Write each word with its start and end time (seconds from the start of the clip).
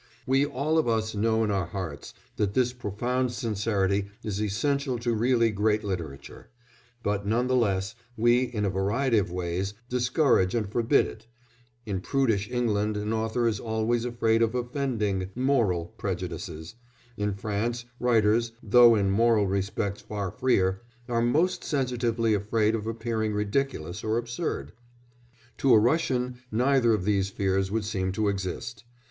We 0.25 0.47
all 0.47 0.79
of 0.79 0.87
us 0.87 1.13
know 1.13 1.43
in 1.43 1.51
our 1.51 1.67
hearts 1.67 2.15
that 2.37 2.55
this 2.55 2.73
profound 2.73 3.31
sincerity 3.33 4.07
is 4.23 4.41
essential 4.41 4.97
to 4.97 5.13
really 5.13 5.51
great 5.51 5.83
literature; 5.83 6.49
but, 7.03 7.27
none 7.27 7.45
the 7.45 7.55
less, 7.55 7.93
we, 8.17 8.41
in 8.41 8.65
a 8.65 8.69
variety 8.71 9.19
of 9.19 9.31
ways, 9.31 9.75
discourage 9.89 10.55
and 10.55 10.67
forbid 10.67 11.05
it: 11.05 11.27
in 11.85 12.01
prudish 12.01 12.49
England 12.49 12.97
an 12.97 13.13
author 13.13 13.47
is 13.47 13.59
always 13.59 14.03
afraid 14.03 14.41
of 14.41 14.55
offending 14.55 15.29
"moral" 15.35 15.85
prejudices; 15.99 16.73
in 17.15 17.35
France 17.35 17.85
writers, 17.99 18.53
though 18.63 18.95
in 18.95 19.11
moral 19.11 19.45
respects 19.45 20.01
far 20.01 20.31
freer, 20.31 20.81
are 21.07 21.21
most 21.21 21.63
sensitively 21.63 22.33
afraid 22.33 22.73
of 22.73 22.87
appearing 22.87 23.33
ridiculous 23.33 24.03
or 24.03 24.17
absurd. 24.17 24.71
To 25.59 25.75
a 25.75 25.79
Russian 25.79 26.39
neither 26.51 26.91
of 26.91 27.05
these 27.05 27.29
fears 27.29 27.69
would 27.69 27.85
seem 27.85 28.11
to 28.13 28.29
exist. 28.29 28.83